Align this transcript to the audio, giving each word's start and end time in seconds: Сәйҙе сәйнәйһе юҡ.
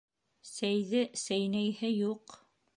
Сәйҙе 0.51 1.03
сәйнәйһе 1.27 1.95
юҡ. 1.95 2.39